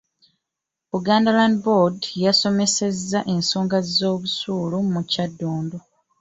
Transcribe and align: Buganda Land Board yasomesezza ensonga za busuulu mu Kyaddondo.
Buganda 0.91 1.29
Land 1.37 1.57
Board 1.65 1.99
yasomesezza 2.25 3.19
ensonga 3.33 3.77
za 3.95 4.09
busuulu 4.21 4.77
mu 4.93 5.01
Kyaddondo. 5.11 5.77